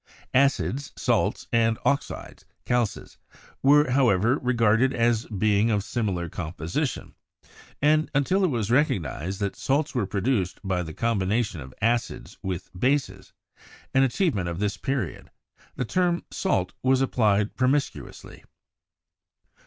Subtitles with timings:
[0.33, 3.19] Acids, salts and oxides ("calces")
[3.61, 7.13] were, however, regarded as being of similar composition;
[7.83, 12.71] and, until it was recognised that salts were produced by the combination of acids with
[12.75, 13.31] bases—
[13.93, 15.29] an achievement of this period—
[15.75, 18.43] the term "salt" was applied promiscuously.